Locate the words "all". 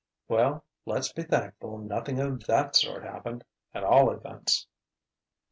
3.83-4.09